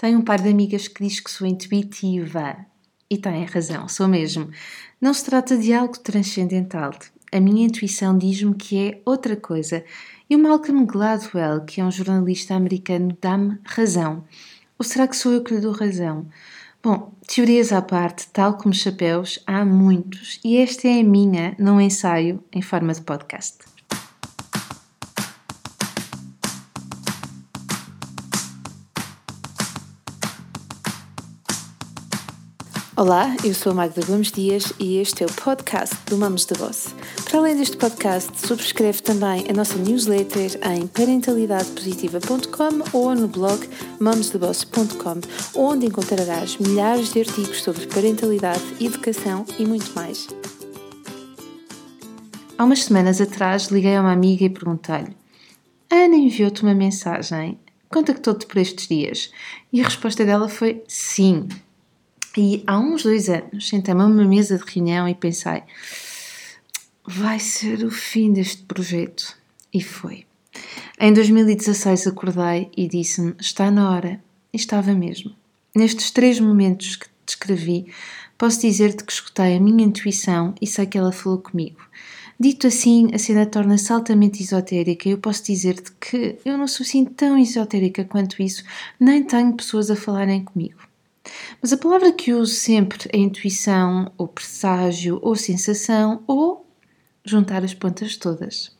[0.00, 2.56] Tenho um par de amigas que diz que sou intuitiva.
[3.10, 4.48] E tem razão, sou mesmo.
[4.98, 6.92] Não se trata de algo transcendental.
[7.30, 9.84] A minha intuição diz-me que é outra coisa.
[10.30, 14.24] E o Malcolm Gladwell, que é um jornalista americano, dá-me razão.
[14.78, 16.26] Ou será que sou eu que lhe dou razão?
[16.82, 20.40] Bom, teorias à parte, tal como chapéus, há muitos.
[20.42, 23.58] E esta é a minha, num ensaio em forma de podcast.
[33.00, 36.52] Olá, eu sou a Magda Gomes Dias e este é o podcast do Mamos de
[36.52, 36.94] Voz.
[37.24, 43.66] Para além deste podcast, subscreve também a nossa newsletter em parentalidadepositiva.com ou no blog
[43.98, 45.18] mamosdeboss.com,
[45.58, 50.28] onde encontrarás milhares de artigos sobre parentalidade, educação e muito mais.
[52.58, 55.16] Há umas semanas atrás liguei a uma amiga e perguntei-lhe:
[55.90, 57.58] Ana enviou-te uma mensagem,
[57.88, 59.32] contactou-te por estes dias?
[59.72, 61.48] E a resposta dela foi sim.
[62.36, 65.62] E há uns dois anos sentei-me a uma mesa de reunião e pensei:
[67.06, 69.36] vai ser o fim deste projeto.
[69.72, 70.26] E foi.
[70.98, 74.22] Em 2016 acordei e disse-me: está na hora.
[74.52, 75.34] E estava mesmo.
[75.74, 77.86] Nestes três momentos que descrevi,
[78.36, 81.80] posso dizer-te que escutei a minha intuição e sei que ela falou comigo.
[82.38, 86.84] Dito assim, a cena torna-se altamente esotérica e eu posso dizer-te que eu não sou
[86.84, 88.64] assim tão esotérica quanto isso,
[88.98, 90.89] nem tenho pessoas a falarem comigo.
[91.60, 96.66] Mas a palavra que uso sempre é intuição, ou presságio, ou sensação, ou
[97.24, 98.76] juntar as pontas todas.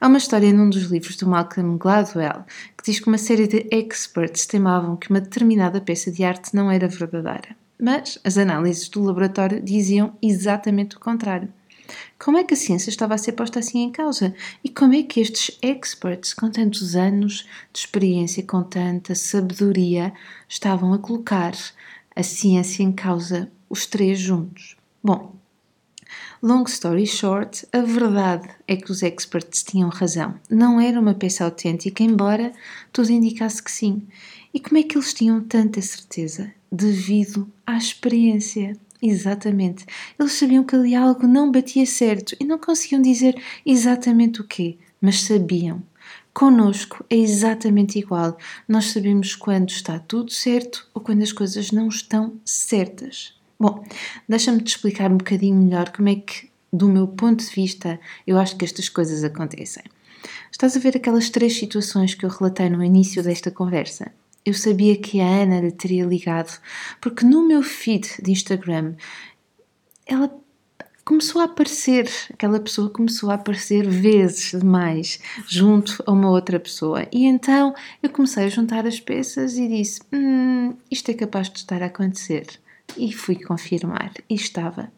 [0.00, 2.44] Há uma história num dos livros do Malcolm Gladwell
[2.76, 6.70] que diz que uma série de experts temavam que uma determinada peça de arte não
[6.70, 7.56] era verdadeira.
[7.80, 11.48] Mas as análises do laboratório diziam exatamente o contrário.
[12.18, 14.34] Como é que a ciência estava a ser posta assim em causa?
[14.64, 20.12] E como é que estes experts, com tantos anos de experiência, com tanta sabedoria,
[20.48, 21.54] estavam a colocar
[22.14, 24.76] a ciência em causa, os três juntos?
[25.02, 25.34] Bom,
[26.42, 30.34] long story short, a verdade é que os experts tinham razão.
[30.50, 32.52] Não era uma peça autêntica, embora
[32.92, 34.02] tudo indicasse que sim.
[34.52, 36.50] E como é que eles tinham tanta certeza?
[36.70, 38.76] Devido à experiência.
[39.02, 39.84] Exatamente.
[40.18, 44.78] Eles sabiam que ali algo não batia certo e não conseguiam dizer exatamente o quê,
[45.00, 45.82] mas sabiam.
[46.32, 48.36] Conosco é exatamente igual.
[48.68, 53.34] Nós sabemos quando está tudo certo ou quando as coisas não estão certas.
[53.58, 53.82] Bom,
[54.28, 58.38] deixa-me te explicar um bocadinho melhor como é que, do meu ponto de vista, eu
[58.38, 59.84] acho que estas coisas acontecem.
[60.52, 64.12] Estás a ver aquelas três situações que eu relatei no início desta conversa?
[64.46, 66.56] Eu sabia que a Ana lhe teria ligado,
[67.00, 68.94] porque no meu feed de Instagram
[70.06, 70.32] ela
[71.04, 75.18] começou a aparecer, aquela pessoa começou a aparecer vezes demais
[75.48, 77.08] junto a uma outra pessoa.
[77.12, 81.58] E então eu comecei a juntar as peças e disse: hum, isto é capaz de
[81.58, 82.46] estar a acontecer.
[82.96, 84.92] E fui confirmar, e estava.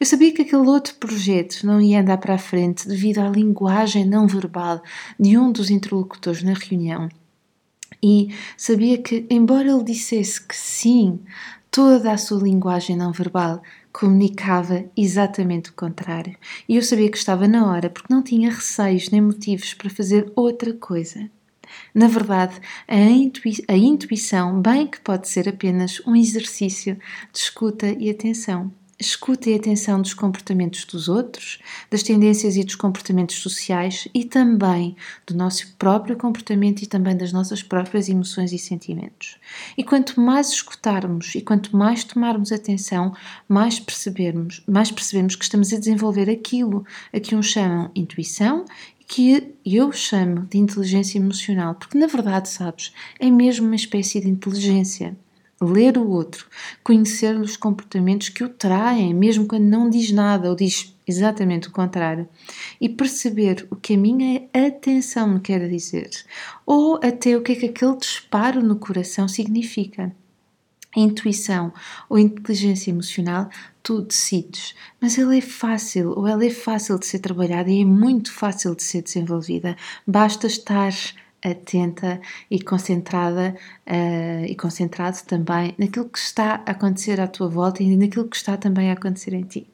[0.00, 4.04] Eu sabia que aquele outro projeto não ia andar para a frente devido à linguagem
[4.04, 4.82] não verbal
[5.20, 7.08] de um dos interlocutores na reunião
[8.02, 11.20] e sabia que, embora ele dissesse que sim,
[11.70, 16.36] toda a sua linguagem não verbal comunicava exatamente o contrário.
[16.68, 20.30] E eu sabia que estava na hora, porque não tinha receios nem motivos para fazer
[20.36, 21.28] outra coisa.
[21.94, 22.54] Na verdade,
[22.86, 26.96] a, intui a intuição, bem que pode ser apenas um exercício
[27.32, 31.58] de escuta e atenção escuta e atenção dos comportamentos dos outros,
[31.90, 37.32] das tendências e dos comportamentos sociais e também do nosso próprio comportamento e também das
[37.32, 39.36] nossas próprias emoções e sentimentos.
[39.76, 43.14] E quanto mais escutarmos e quanto mais tomarmos atenção,
[43.48, 48.64] mais percebermos, mais percebemos que estamos a desenvolver aquilo a que uns chamam intuição
[49.06, 54.28] que eu chamo de inteligência emocional, porque na verdade, sabes, é mesmo uma espécie de
[54.28, 55.16] inteligência
[55.60, 56.46] ler o outro,
[56.84, 61.72] conhecer os comportamentos que o traem, mesmo quando não diz nada ou diz exatamente o
[61.72, 62.28] contrário,
[62.80, 66.10] e perceber o que a minha atenção me quer dizer,
[66.64, 70.14] ou até o que é que aquele disparo no coração significa.
[70.96, 71.72] A intuição
[72.08, 73.50] ou inteligência emocional,
[73.82, 77.84] tu decides, mas ela é fácil ou ela é fácil de ser trabalhada e é
[77.84, 79.76] muito fácil de ser desenvolvida.
[80.06, 80.92] Basta estar
[81.44, 82.20] atenta
[82.50, 83.56] e concentrada
[83.86, 88.36] uh, e concentrado também naquilo que está a acontecer à tua volta e naquilo que
[88.36, 89.68] está também a acontecer em ti.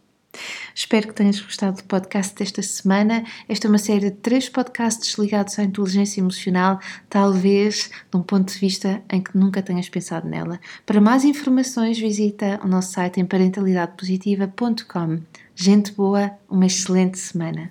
[0.75, 3.25] Espero que tenhas gostado do podcast desta semana.
[3.49, 8.53] Esta é uma série de três podcasts ligados à inteligência emocional, talvez de um ponto
[8.53, 10.61] de vista em que nunca tenhas pensado nela.
[10.85, 15.21] Para mais informações, visita o nosso site em parentalidadepositiva.com.
[15.55, 17.71] Gente boa, uma excelente semana.